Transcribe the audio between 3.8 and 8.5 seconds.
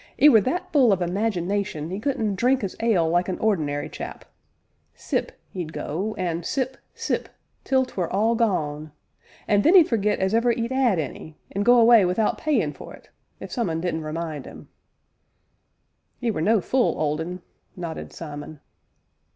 chap sip, 'e'd go, an' sip, sip, till 'twere all